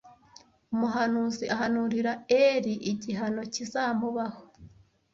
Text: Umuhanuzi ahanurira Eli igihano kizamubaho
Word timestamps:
Umuhanuzi 0.73 1.45
ahanurira 1.55 2.11
Eli 2.41 2.73
igihano 2.91 3.41
kizamubaho 3.53 4.41